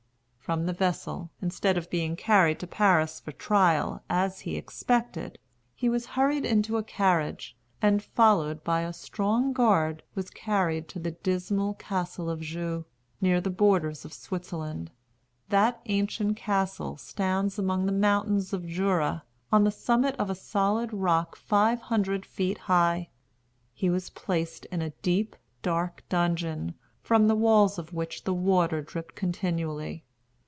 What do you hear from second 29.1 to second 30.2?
continually.